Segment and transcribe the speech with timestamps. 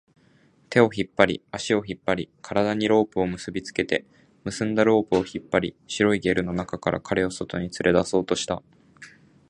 [0.71, 4.03] 手を引っ張り、足を引っ張り、体にロープを結びつけて、
[4.43, 8.63] 結んだロープを引っ張り、白いゲルの中から彼を外に連れ出そうとした